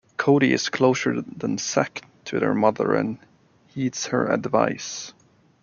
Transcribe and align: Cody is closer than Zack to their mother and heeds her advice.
Cody 0.17 0.51
is 0.51 0.69
closer 0.69 1.21
than 1.21 1.59
Zack 1.59 2.01
to 2.25 2.39
their 2.39 2.55
mother 2.55 2.95
and 2.95 3.19
heeds 3.67 4.07
her 4.07 4.25
advice. 4.25 5.13